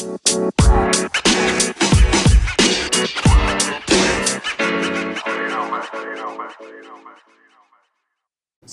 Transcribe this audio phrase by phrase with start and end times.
[0.00, 0.06] So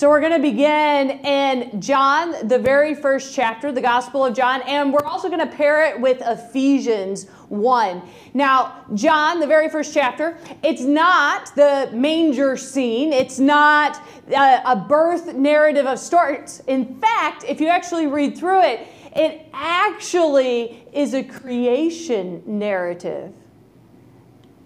[0.07, 4.93] we're going to begin in John, the very first chapter, the Gospel of John, and
[4.93, 8.01] we're also going to pair it with Ephesians 1.
[8.33, 14.85] Now, John, the very first chapter, it's not the manger scene, it's not a, a
[14.87, 16.61] birth narrative of sorts.
[16.67, 23.33] In fact, if you actually read through it, it actually is a creation narrative.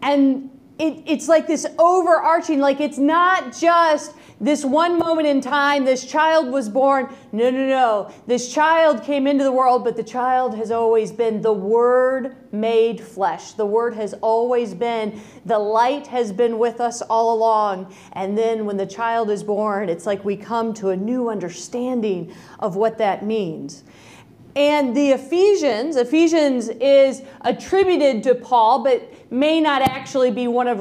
[0.01, 0.49] And
[0.79, 6.03] it, it's like this overarching, like it's not just this one moment in time, this
[6.03, 7.13] child was born.
[7.31, 8.11] No, no, no.
[8.25, 12.99] This child came into the world, but the child has always been the Word made
[12.99, 13.51] flesh.
[13.51, 15.21] The Word has always been.
[15.45, 17.93] The light has been with us all along.
[18.13, 22.33] And then when the child is born, it's like we come to a new understanding
[22.57, 23.83] of what that means.
[24.55, 30.79] And the Ephesians, Ephesians is attributed to Paul, but may not actually be one of,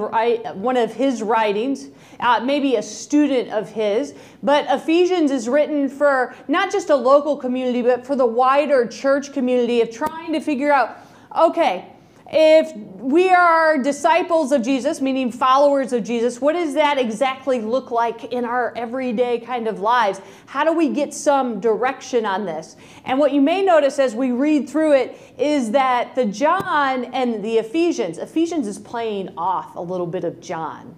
[0.57, 4.15] one of his writings, uh, maybe a student of his.
[4.43, 9.33] But Ephesians is written for not just a local community, but for the wider church
[9.33, 10.99] community of trying to figure out
[11.37, 11.87] okay,
[12.33, 17.91] if we are disciples of Jesus, meaning followers of Jesus, what does that exactly look
[17.91, 20.21] like in our everyday kind of lives?
[20.47, 22.77] How do we get some direction on this?
[23.05, 27.45] And what you may notice as we read through it is that the John and
[27.45, 30.97] the Ephesians, Ephesians is playing off a little bit of John.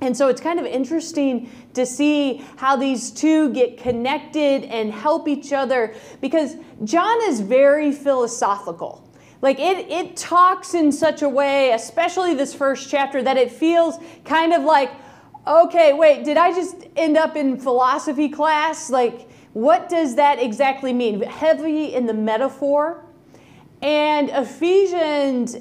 [0.00, 5.28] And so it's kind of interesting to see how these two get connected and help
[5.28, 9.07] each other because John is very philosophical.
[9.40, 13.98] Like it, it talks in such a way, especially this first chapter, that it feels
[14.24, 14.90] kind of like,
[15.46, 18.90] okay, wait, did I just end up in philosophy class?
[18.90, 21.22] Like, what does that exactly mean?
[21.22, 23.04] Heavy in the metaphor.
[23.80, 25.56] And Ephesians,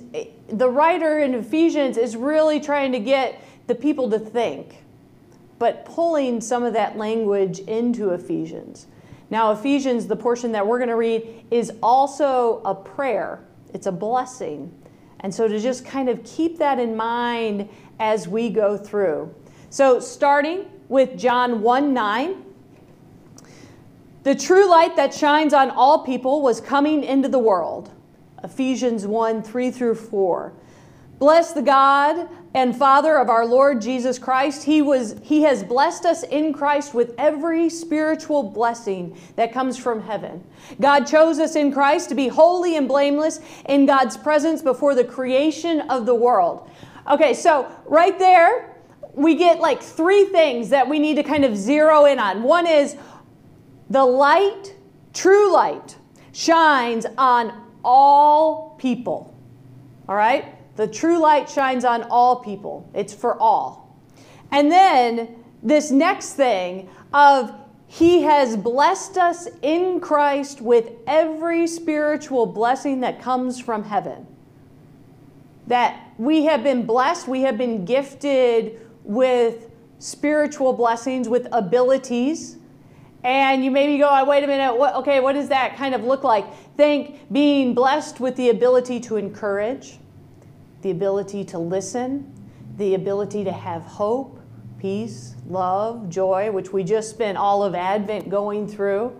[0.50, 4.84] the writer in Ephesians is really trying to get the people to think,
[5.60, 8.88] but pulling some of that language into Ephesians.
[9.30, 13.92] Now, Ephesians, the portion that we're going to read, is also a prayer it's a
[13.92, 14.74] blessing.
[15.22, 17.70] And so to just kind of keep that in mind
[18.00, 19.34] as we go through.
[19.70, 22.44] So starting with John 1 9.
[24.24, 27.92] The true light that shines on all people was coming into the world.
[28.44, 30.54] Ephesians 1 3 through 4.
[31.20, 34.64] Bless the God and Father of our Lord Jesus Christ.
[34.64, 40.02] He, was, he has blessed us in Christ with every spiritual blessing that comes from
[40.02, 40.44] heaven.
[40.82, 45.04] God chose us in Christ to be holy and blameless in God's presence before the
[45.04, 46.70] creation of the world.
[47.10, 48.76] Okay, so right there,
[49.14, 52.44] we get like three things that we need to kind of zero in on.
[52.44, 52.96] One is
[53.90, 54.76] the light,
[55.14, 55.96] true light,
[56.34, 59.34] shines on all people.
[60.08, 60.57] All right?
[60.78, 63.96] The true light shines on all people, it's for all.
[64.52, 67.54] And then this next thing of
[67.88, 74.28] he has blessed us in Christ with every spiritual blessing that comes from heaven.
[75.68, 82.58] That we have been blessed, we have been gifted with spiritual blessings, with abilities.
[83.24, 86.04] And you maybe go, oh, wait a minute, what, okay, what does that kind of
[86.04, 86.46] look like?
[86.76, 89.98] Think being blessed with the ability to encourage,
[90.82, 92.34] the ability to listen,
[92.78, 94.40] the ability to have hope,
[94.80, 99.20] peace, love, joy, which we just spent all of Advent going through,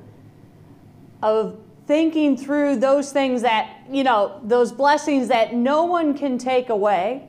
[1.22, 6.70] of thinking through those things that, you know, those blessings that no one can take
[6.70, 7.28] away,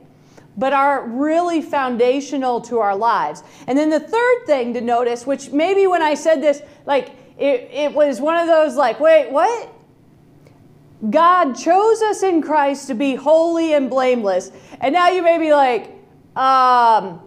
[0.57, 3.41] but are really foundational to our lives.
[3.65, 7.69] And then the third thing to notice, which maybe when I said this, like, it,
[7.71, 9.73] it was one of those, like, wait, what?
[11.09, 14.51] God chose us in Christ to be holy and blameless.
[14.81, 15.95] And now you may be like,
[16.35, 17.21] um,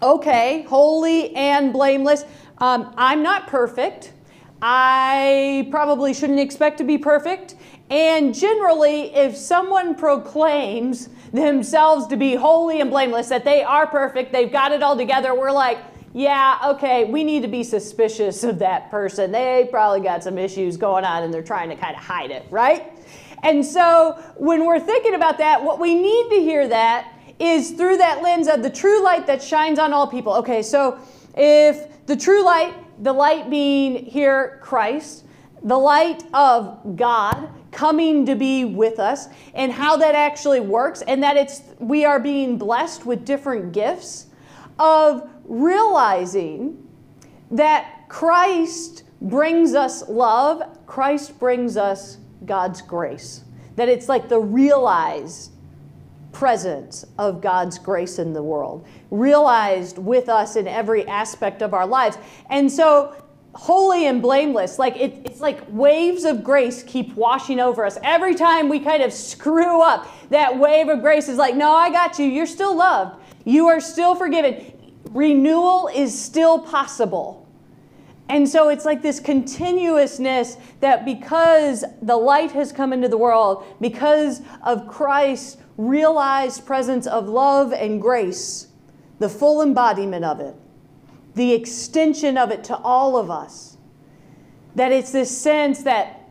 [0.00, 2.24] okay, holy and blameless.
[2.58, 4.12] Um, I'm not perfect.
[4.60, 7.56] I probably shouldn't expect to be perfect.
[7.90, 14.32] And generally, if someone proclaims themselves to be holy and blameless, that they are perfect,
[14.32, 15.78] they've got it all together, we're like,
[16.14, 19.32] yeah, okay, we need to be suspicious of that person.
[19.32, 22.44] They probably got some issues going on and they're trying to kind of hide it,
[22.50, 22.92] right?
[23.42, 27.96] And so when we're thinking about that, what we need to hear that is through
[27.96, 30.34] that lens of the true light that shines on all people.
[30.34, 30.98] Okay, so
[31.36, 35.24] if the true light, the light being here Christ,
[35.64, 41.22] the light of God coming to be with us and how that actually works and
[41.22, 44.26] that it's we are being blessed with different gifts
[44.78, 46.82] of realizing
[47.50, 52.16] that Christ brings us love, Christ brings us
[52.46, 53.44] God's grace.
[53.76, 55.50] that it's like the realized
[56.30, 61.86] presence of God's grace in the world, realized with us in every aspect of our
[61.86, 62.18] lives.
[62.50, 63.14] And so,
[63.54, 67.96] holy and blameless, like it, it's like waves of grace keep washing over us.
[68.02, 71.90] Every time we kind of screw up, that wave of grace is like, no, I
[71.90, 72.26] got you.
[72.26, 73.22] You're still loved.
[73.44, 74.71] You are still forgiven.
[75.10, 77.46] Renewal is still possible.
[78.28, 83.64] And so it's like this continuousness that because the light has come into the world,
[83.80, 88.68] because of Christ's realized presence of love and grace,
[89.18, 90.54] the full embodiment of it,
[91.34, 93.76] the extension of it to all of us,
[94.74, 96.28] that it's this sense that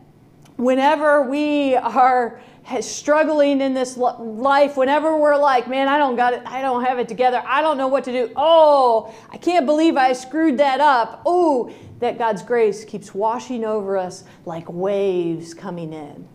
[0.56, 2.40] whenever we are
[2.80, 6.98] struggling in this life whenever we're like man i don't got it i don't have
[6.98, 8.30] it together i don't know what to do.
[8.36, 11.22] Oh i can't believe i screwed that up.
[11.26, 16.26] Oh that god's grace keeps washing over us like waves coming in.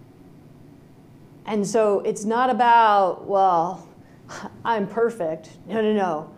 [1.45, 3.87] And so it's not about well
[4.65, 5.51] i'm perfect.
[5.67, 6.31] No no no.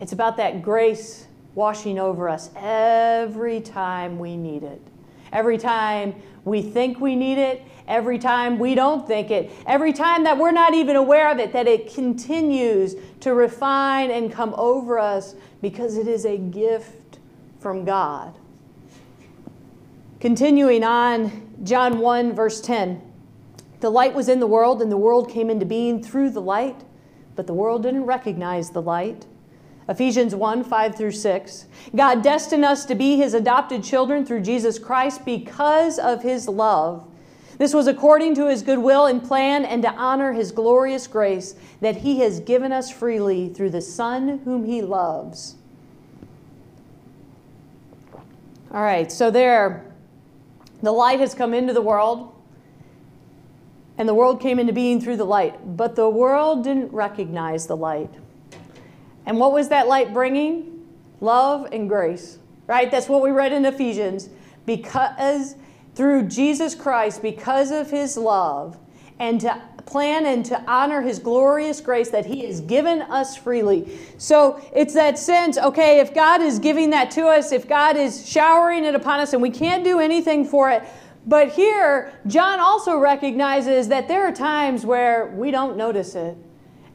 [0.00, 4.82] It's about that grace washing over us every time we need it.
[5.32, 6.14] Every time
[6.44, 10.52] we think we need it every time we don't think it, every time that we're
[10.52, 15.96] not even aware of it, that it continues to refine and come over us because
[15.96, 17.18] it is a gift
[17.60, 18.34] from God.
[20.20, 23.02] Continuing on, John 1, verse 10.
[23.80, 26.84] The light was in the world, and the world came into being through the light,
[27.34, 29.26] but the world didn't recognize the light.
[29.88, 31.66] Ephesians 1 5 through 6.
[31.94, 37.06] God destined us to be his adopted children through Jesus Christ because of his love
[37.58, 41.54] this was according to his good will and plan and to honor his glorious grace
[41.80, 45.56] that he has given us freely through the Son whom he loves.
[48.72, 49.90] All right, so there,
[50.82, 52.34] the light has come into the world,
[53.96, 57.76] and the world came into being through the light, but the world didn't recognize the
[57.76, 58.10] light.
[59.24, 60.86] And what was that light bringing?
[61.20, 62.90] Love and grace, right?
[62.90, 64.28] That's what we read in Ephesians.
[64.66, 65.54] Because
[65.96, 68.78] through Jesus Christ because of his love
[69.18, 73.98] and to plan and to honor his glorious grace that he has given us freely.
[74.18, 78.28] So it's that sense, okay, if God is giving that to us, if God is
[78.28, 80.84] showering it upon us and we can't do anything for it,
[81.26, 86.36] but here, John also recognizes that there are times where we don't notice it.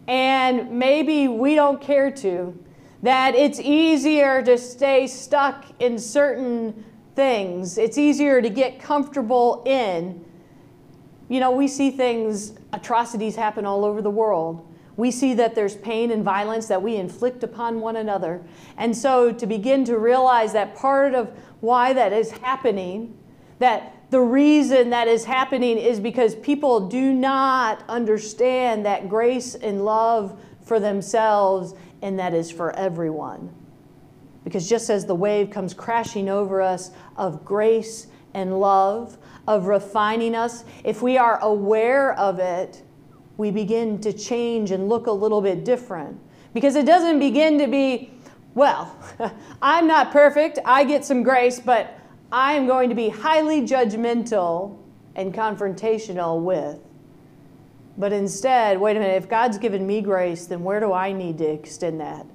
[0.08, 2.58] And maybe we don't care to.
[3.04, 7.78] That it's easier to stay stuck in certain things.
[7.78, 10.24] It's easier to get comfortable in.
[11.30, 14.68] You know, we see things, atrocities happen all over the world.
[14.98, 18.42] We see that there's pain and violence that we inflict upon one another.
[18.78, 21.32] And so to begin to realize that part of
[21.62, 23.18] why that is happening,
[23.60, 29.86] that the reason that is happening is because people do not understand that grace and
[29.86, 33.54] love for themselves and that is for everyone.
[34.44, 39.18] Because just as the wave comes crashing over us of grace and love,
[39.48, 42.82] of refining us, if we are aware of it,
[43.38, 46.20] we begin to change and look a little bit different.
[46.54, 48.12] Because it doesn't begin to be,
[48.56, 48.96] well,
[49.62, 51.98] I'm not perfect, I get some grace, but
[52.32, 54.78] I am going to be highly judgmental
[55.16, 56.80] and confrontational with.
[57.98, 61.38] But instead, wait a minute, if God's given me grace, then where do I need
[61.40, 62.26] to extend that?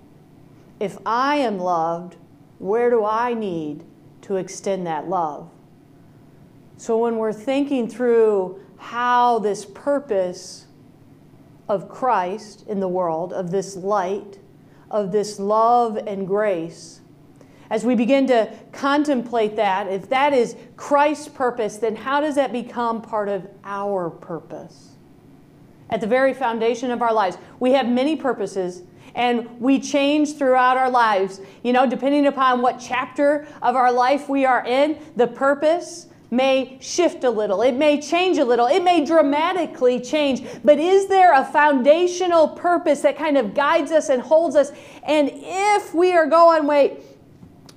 [0.81, 2.17] If I am loved,
[2.59, 3.85] where do I need
[4.23, 5.51] to extend that love?
[6.77, 10.67] So when we're thinking through how this purpose
[11.69, 14.39] of Christ in the world, of this light,
[14.91, 17.01] of this love and grace,
[17.71, 22.53] as we begin to contemplate that, if that is Christ's purpose, then how does that
[22.53, 24.93] become part of our purpose?
[25.91, 28.83] At the very foundation of our lives, we have many purposes
[29.17, 31.41] and we change throughout our lives.
[31.65, 36.77] You know, depending upon what chapter of our life we are in, the purpose may
[36.81, 40.47] shift a little, it may change a little, it may dramatically change.
[40.65, 44.71] But is there a foundational purpose that kind of guides us and holds us?
[45.03, 47.01] And if we are going, wait,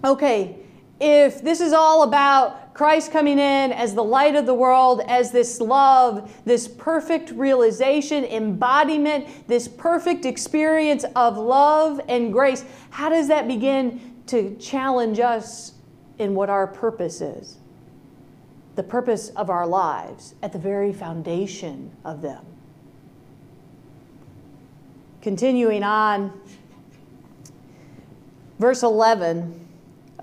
[0.04, 0.58] okay,
[1.00, 5.34] if this is all about Christ coming in as the light of the world, as
[5.34, 12.64] this love, this perfect realization, embodiment, this perfect experience of love and grace.
[12.90, 15.74] How does that begin to challenge us
[16.20, 17.58] in what our purpose is?
[18.78, 22.46] The purpose of our lives at the very foundation of them.
[25.22, 26.32] Continuing on,
[28.58, 29.68] verse 11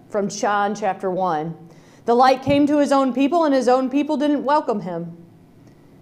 [0.09, 1.67] from John chapter 1.
[2.07, 5.17] The light came to his own people, and his own people didn't welcome him.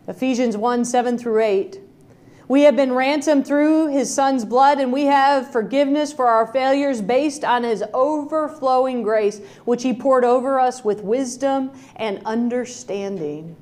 [0.06, 1.80] Ephesians 1 7 through 8.
[2.46, 7.00] We have been ransomed through his son's blood, and we have forgiveness for our failures
[7.00, 13.56] based on his overflowing grace, which he poured over us with wisdom and understanding.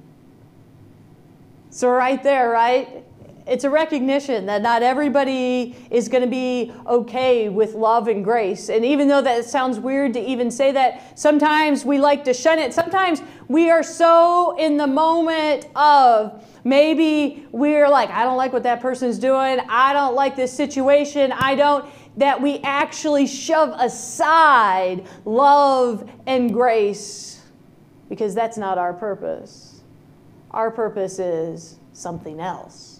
[1.70, 3.04] So, right there, right?
[3.46, 8.68] It's a recognition that not everybody is going to be okay with love and grace.
[8.68, 12.58] And even though that sounds weird to even say that, sometimes we like to shun
[12.58, 12.72] it.
[12.72, 18.62] Sometimes we are so in the moment of, Maybe we're like, I don't like what
[18.62, 19.60] that person's doing.
[19.68, 21.32] I don't like this situation.
[21.32, 21.84] I don't,
[22.18, 27.42] that we actually shove aside love and grace
[28.08, 29.82] because that's not our purpose.
[30.52, 32.91] Our purpose is something else.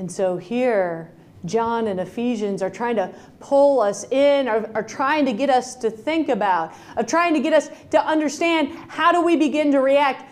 [0.00, 1.12] And so here,
[1.44, 5.74] John and Ephesians are trying to pull us in, are, are trying to get us
[5.74, 9.80] to think about, are trying to get us to understand how do we begin to
[9.80, 10.24] react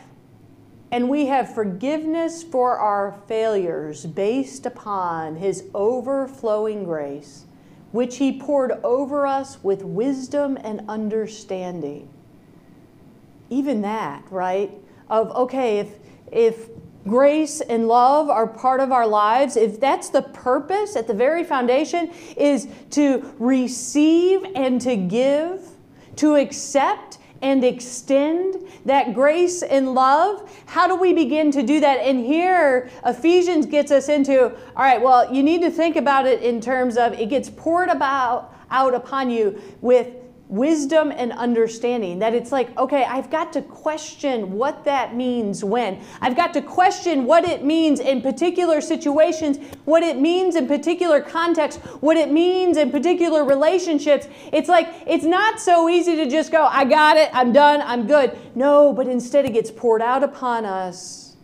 [0.90, 7.44] and we have forgiveness for our failures based upon his overflowing grace,
[7.92, 12.08] which he poured over us with wisdom and understanding.
[13.50, 14.70] Even that, right?
[15.10, 15.90] Of, okay, if,
[16.32, 16.70] if
[17.08, 21.44] grace and love are part of our lives, if that's the purpose at the very
[21.44, 25.60] foundation, is to receive and to give,
[26.16, 31.98] to accept and extend that grace and love, how do we begin to do that?
[32.00, 36.42] And here, Ephesians gets us into all right, well, you need to think about it
[36.42, 40.08] in terms of it gets poured about out upon you with
[40.48, 42.18] wisdom and understanding.
[42.18, 46.02] That it's like, okay, I've got to question what that means when.
[46.20, 51.20] I've got to question what it means in particular situations, what it means in particular
[51.20, 54.26] contexts, what it means in particular relationships.
[54.52, 58.06] It's like, it's not so easy to just go, I got it, I'm done, I'm
[58.06, 58.36] good.
[58.54, 61.36] No, but instead it gets poured out upon us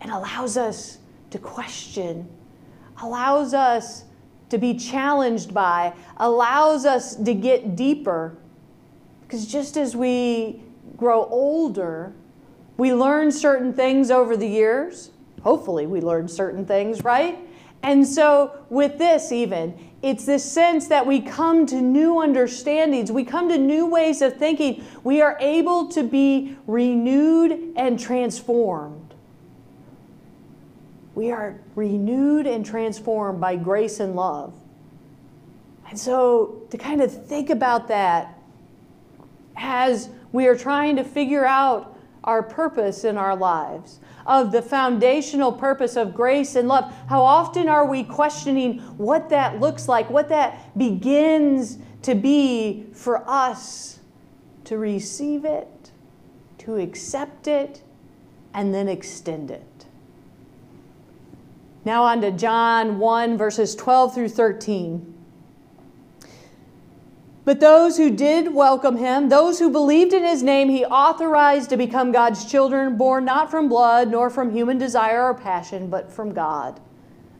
[0.00, 0.98] and allows us
[1.30, 2.28] to question,
[3.00, 4.04] allows us
[4.52, 8.36] to be challenged by, allows us to get deeper.
[9.22, 10.62] Because just as we
[10.94, 12.12] grow older,
[12.76, 15.10] we learn certain things over the years.
[15.42, 17.38] Hopefully, we learn certain things, right?
[17.82, 23.24] And so, with this, even, it's this sense that we come to new understandings, we
[23.24, 24.84] come to new ways of thinking.
[25.02, 29.01] We are able to be renewed and transformed.
[31.14, 34.54] We are renewed and transformed by grace and love.
[35.88, 38.38] And so, to kind of think about that
[39.56, 45.52] as we are trying to figure out our purpose in our lives, of the foundational
[45.52, 50.28] purpose of grace and love, how often are we questioning what that looks like, what
[50.28, 54.00] that begins to be for us
[54.64, 55.90] to receive it,
[56.58, 57.82] to accept it,
[58.54, 59.86] and then extend it?
[61.84, 65.12] Now, on to John 1, verses 12 through 13.
[67.44, 71.76] But those who did welcome him, those who believed in his name, he authorized to
[71.76, 76.32] become God's children, born not from blood, nor from human desire or passion, but from
[76.32, 76.80] God.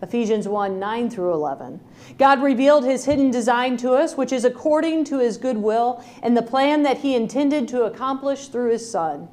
[0.02, 1.78] Ephesians 1 9 through 11.
[2.18, 6.36] God revealed his hidden design to us, which is according to his good will and
[6.36, 9.28] the plan that he intended to accomplish through his Son.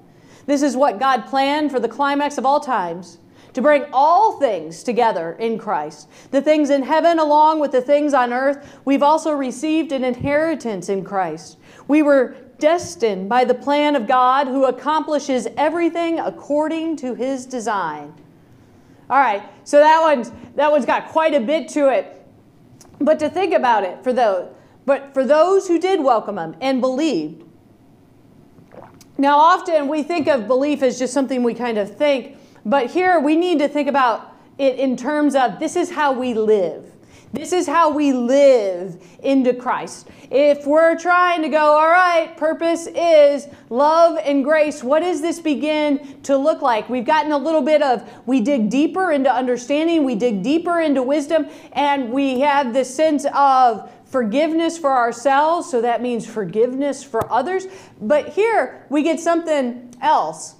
[0.45, 3.17] This is what God planned for the climax of all times
[3.53, 6.07] to bring all things together in Christ.
[6.31, 10.89] The things in heaven, along with the things on earth, we've also received an inheritance
[10.89, 11.57] in Christ.
[11.87, 18.13] We were destined by the plan of God who accomplishes everything according to his design.
[19.09, 22.15] All right, so that one's, that one's got quite a bit to it.
[22.99, 24.53] But to think about it for those,
[24.85, 27.43] but for those who did welcome him and believed,
[29.17, 32.37] now often we think of belief as just something we kind of think,
[32.69, 36.35] but here we need to think about it in terms of this is how we
[36.35, 36.85] live.
[37.31, 40.07] This is how we live into Christ.
[40.31, 45.39] If we're trying to go, all right, purpose is love and grace, what does this
[45.39, 46.89] begin to look like?
[46.89, 51.03] We've gotten a little bit of, we dig deeper into understanding, we dig deeper into
[51.03, 57.31] wisdom, and we have this sense of forgiveness for ourselves, so that means forgiveness for
[57.31, 57.67] others.
[58.01, 60.55] But here we get something else.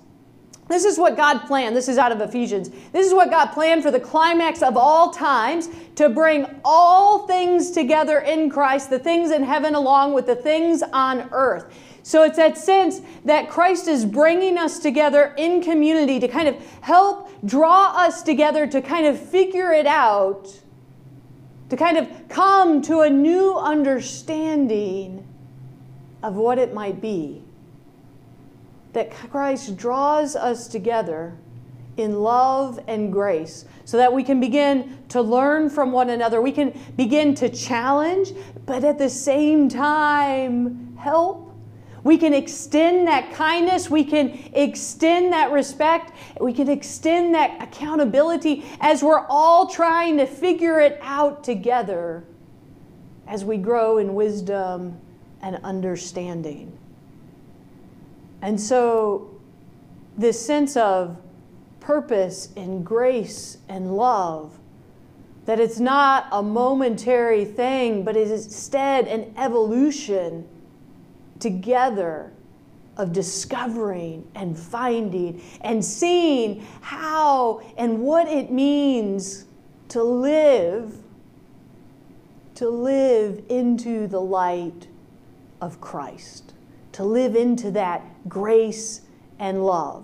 [0.70, 1.76] This is what God planned.
[1.76, 2.70] This is out of Ephesians.
[2.92, 7.72] This is what God planned for the climax of all times to bring all things
[7.72, 11.74] together in Christ, the things in heaven along with the things on earth.
[12.04, 16.56] So it's that sense that Christ is bringing us together in community to kind of
[16.82, 20.54] help draw us together to kind of figure it out,
[21.70, 25.28] to kind of come to a new understanding
[26.22, 27.44] of what it might be
[28.94, 31.36] that Christ draws us together
[31.98, 36.42] in love and grace so that we can begin to learn from one another.
[36.42, 38.32] We can begin to challenge,
[38.66, 41.48] but at the same time, help.
[42.04, 43.90] We can extend that kindness.
[43.90, 46.14] We can extend that respect.
[46.40, 52.24] We can extend that accountability as we're all trying to figure it out together
[53.28, 54.98] as we grow in wisdom
[55.42, 56.78] and understanding.
[58.42, 59.40] And so,
[60.18, 61.18] this sense of
[61.80, 64.58] purpose and grace and love,
[65.46, 70.48] that it's not a momentary thing, but is instead an evolution
[71.40, 72.32] together
[72.98, 79.46] of discovering and finding and seeing how and what it means
[79.88, 80.96] to live
[82.56, 84.88] to live into the light
[85.62, 86.54] of Christ
[87.00, 89.00] to live into that grace
[89.40, 90.04] and love.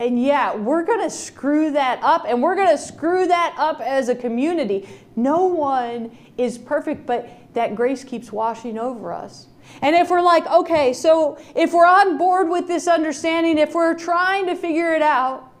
[0.00, 3.82] And yeah, we're going to screw that up and we're going to screw that up
[3.82, 4.88] as a community.
[5.14, 9.48] No one is perfect, but that grace keeps washing over us.
[9.82, 13.94] And if we're like, okay, so if we're on board with this understanding, if we're
[13.94, 15.52] trying to figure it out,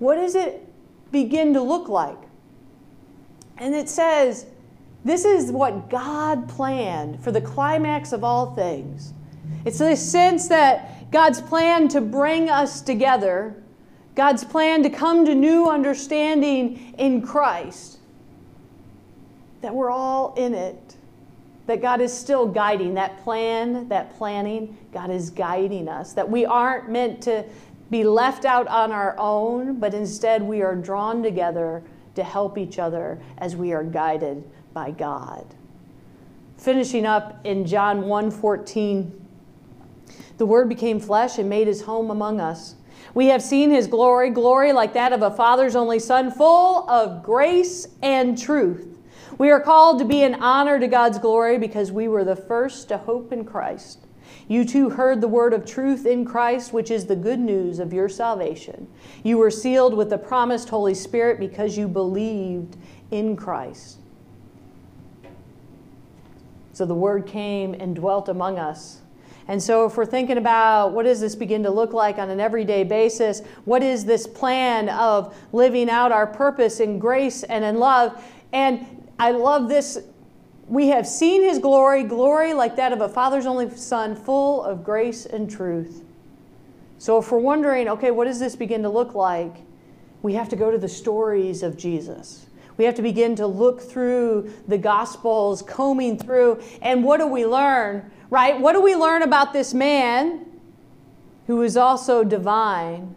[0.00, 0.68] what does it
[1.12, 2.18] begin to look like?
[3.56, 4.46] And it says,
[5.04, 9.12] this is what God planned for the climax of all things.
[9.64, 13.54] It's this sense that God's plan to bring us together,
[14.14, 17.98] God's plan to come to new understanding in Christ,
[19.60, 20.96] that we're all in it,
[21.66, 22.94] that God is still guiding.
[22.94, 27.44] That plan, that planning, God is guiding us, that we aren't meant to
[27.90, 31.82] be left out on our own, but instead we are drawn together
[32.14, 34.42] to help each other as we are guided
[34.72, 35.44] by God.
[36.56, 39.21] Finishing up in John 1:14
[40.38, 42.76] the Word became flesh and made his home among us.
[43.14, 47.22] We have seen his glory, glory like that of a father's only son, full of
[47.22, 48.98] grace and truth.
[49.38, 52.88] We are called to be an honor to God's glory because we were the first
[52.88, 54.06] to hope in Christ.
[54.48, 57.92] You too heard the word of truth in Christ, which is the good news of
[57.92, 58.88] your salvation.
[59.22, 62.76] You were sealed with the promised Holy Spirit because you believed
[63.10, 63.98] in Christ.
[66.72, 69.01] So the word came and dwelt among us
[69.48, 72.38] and so, if we're thinking about what does this begin to look like on an
[72.38, 77.78] everyday basis, what is this plan of living out our purpose in grace and in
[77.78, 78.24] love?
[78.52, 79.98] And I love this.
[80.68, 84.84] We have seen his glory, glory like that of a father's only son, full of
[84.84, 86.04] grace and truth.
[86.98, 89.56] So, if we're wondering, okay, what does this begin to look like?
[90.22, 92.46] We have to go to the stories of Jesus.
[92.76, 97.46] We have to begin to look through the Gospels, combing through, and what do we
[97.46, 98.10] learn?
[98.32, 98.58] right?
[98.58, 100.46] What do we learn about this man
[101.46, 103.14] who is also divine,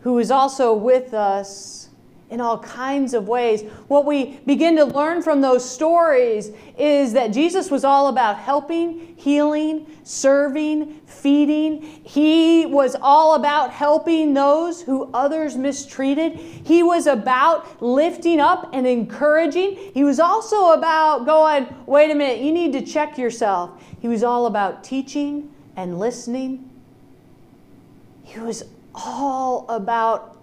[0.00, 1.83] who is also with us
[2.34, 3.62] in all kinds of ways?
[3.86, 9.14] What we begin to learn from those stories is that Jesus was all about helping,
[9.16, 11.80] healing, serving, feeding.
[12.02, 16.32] He was all about helping those who others mistreated.
[16.34, 19.76] He was about lifting up and encouraging.
[19.94, 23.80] He was also about going, wait a minute, you need to check yourself.
[24.00, 26.68] He was all about teaching and listening.
[28.24, 30.34] He was all about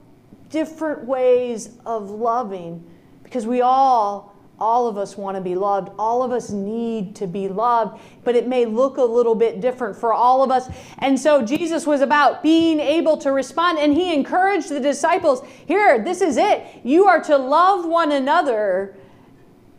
[0.52, 2.86] different ways of loving
[3.24, 5.90] because we all all of us want to be loved.
[5.98, 9.98] All of us need to be loved, but it may look a little bit different
[9.98, 10.70] for all of us.
[11.00, 16.04] And so Jesus was about being able to respond, and he encouraged the disciples here,
[16.04, 16.64] this is it.
[16.84, 18.96] You are to love one another.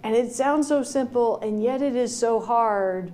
[0.03, 3.13] And it sounds so simple, and yet it is so hard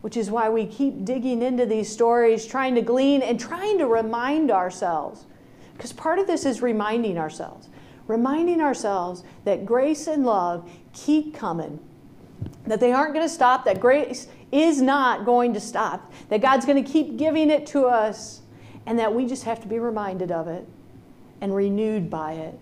[0.00, 3.86] which is why we keep digging into these stories, trying to glean and trying to
[3.86, 5.26] remind ourselves.
[5.74, 7.68] Because part of this is reminding ourselves,
[8.06, 11.80] reminding ourselves that grace and love keep coming,
[12.66, 16.66] that they aren't going to stop, that grace is not going to stop, that God's
[16.66, 18.42] going to keep giving it to us,
[18.86, 20.66] and that we just have to be reminded of it
[21.40, 22.58] and renewed by it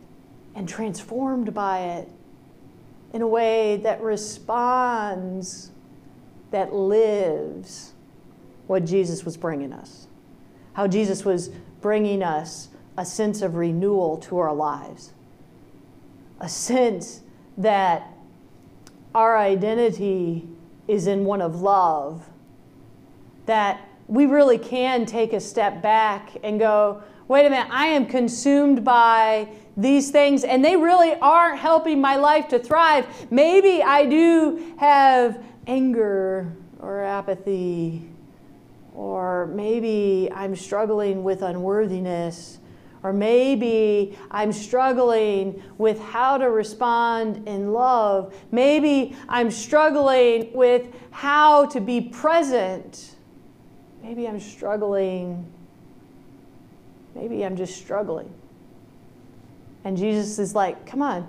[0.55, 2.09] and transformed by it
[3.12, 5.70] in a way that responds
[6.51, 7.92] that lives
[8.66, 10.07] what Jesus was bringing us.
[10.73, 12.68] How Jesus was bringing us
[13.01, 15.15] a sense of renewal to our lives,
[16.39, 17.23] a sense
[17.57, 18.07] that
[19.15, 20.47] our identity
[20.87, 22.29] is in one of love,
[23.47, 28.05] that we really can take a step back and go, wait a minute, I am
[28.05, 33.07] consumed by these things and they really aren't helping my life to thrive.
[33.31, 38.07] Maybe I do have anger or apathy,
[38.95, 42.59] or maybe I'm struggling with unworthiness,
[43.03, 48.35] Or maybe I'm struggling with how to respond in love.
[48.53, 53.17] Maybe I'm struggling with how to be present.
[54.03, 55.51] Maybe I'm struggling.
[57.15, 58.33] Maybe I'm just struggling.
[59.85, 61.27] And Jesus is like, come on,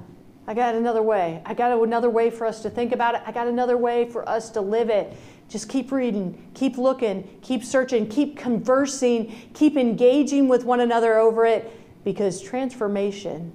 [0.48, 1.42] I got another way.
[1.46, 3.22] I got another way for us to think about it.
[3.26, 5.16] I got another way for us to live it.
[5.52, 11.46] Just keep reading, keep looking, keep searching, keep conversing, keep engaging with one another over
[11.46, 11.70] it
[12.06, 13.52] because transformation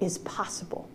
[0.00, 0.86] is possible.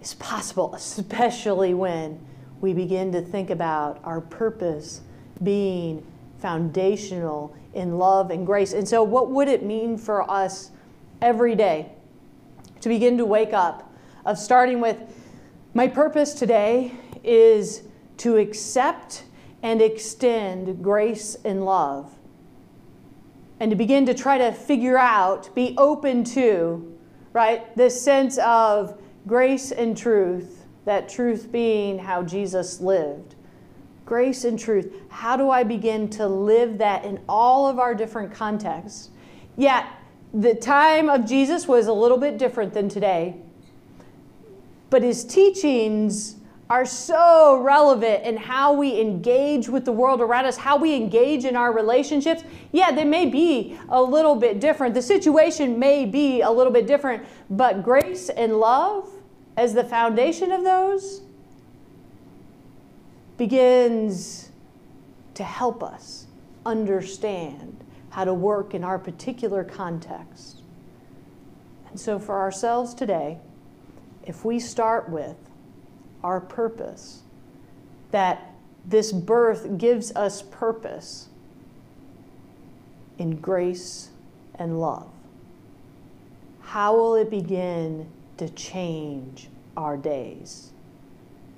[0.00, 2.18] It's possible, especially when
[2.62, 5.02] we begin to think about our purpose
[5.42, 6.02] being
[6.38, 8.72] foundational in love and grace.
[8.72, 10.70] And so, what would it mean for us
[11.20, 11.92] every day
[12.80, 13.92] to begin to wake up?
[14.24, 14.96] Of starting with,
[15.74, 16.92] my purpose today
[17.24, 17.82] is
[18.18, 19.24] to accept
[19.62, 22.12] and extend grace and love.
[23.60, 26.98] And to begin to try to figure out, be open to,
[27.32, 33.36] right, this sense of grace and truth, that truth being how Jesus lived.
[34.04, 34.92] Grace and truth.
[35.08, 39.10] How do I begin to live that in all of our different contexts?
[39.56, 39.86] Yet,
[40.34, 43.36] the time of Jesus was a little bit different than today,
[44.90, 46.36] but his teachings
[46.72, 51.44] are so relevant in how we engage with the world around us, how we engage
[51.44, 52.44] in our relationships.
[52.72, 54.94] Yeah, they may be a little bit different.
[54.94, 59.06] The situation may be a little bit different, but grace and love
[59.54, 61.20] as the foundation of those
[63.36, 64.48] begins
[65.34, 66.26] to help us
[66.64, 70.62] understand how to work in our particular context.
[71.90, 73.40] And so, for ourselves today,
[74.24, 75.36] if we start with
[76.22, 77.22] our purpose,
[78.10, 78.54] that
[78.84, 81.28] this birth gives us purpose
[83.18, 84.10] in grace
[84.54, 85.08] and love.
[86.60, 88.08] How will it begin
[88.38, 90.70] to change our days?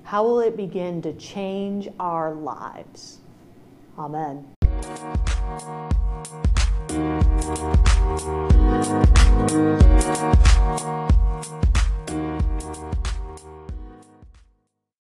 [0.03, 3.19] How will it begin to change our lives?
[3.97, 4.45] Amen.